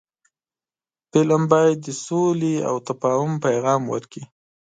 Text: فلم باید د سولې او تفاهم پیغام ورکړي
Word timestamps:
فلم 1.11 1.41
باید 1.51 1.77
د 1.85 1.89
سولې 2.05 2.55
او 2.69 2.75
تفاهم 2.89 3.33
پیغام 3.45 3.81
ورکړي 3.93 4.23